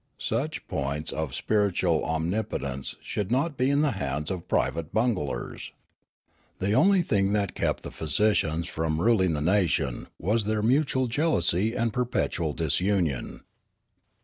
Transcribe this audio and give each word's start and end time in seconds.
Such 0.17 0.67
points 0.67 1.13
of 1.13 1.35
spiritual 1.35 2.03
omnipotence 2.03 2.95
should 3.03 3.31
not 3.31 3.55
be 3.55 3.69
in 3.69 3.81
the 3.81 3.91
hands 3.91 4.31
of 4.31 4.47
private 4.47 4.91
bunglers. 4.91 5.73
The 6.57 6.73
only 6.73 7.03
thing 7.03 7.33
that 7.33 7.53
kept 7.53 7.83
the 7.83 7.91
physicians 7.91 8.67
from 8.67 8.99
ruling 8.99 9.35
the 9.35 9.41
nation 9.41 10.07
was 10.17 10.45
their 10.45 10.63
mutual 10.63 11.05
jealousy 11.05 11.75
and 11.75 11.93
perpetual 11.93 12.53
disunion. 12.53 13.41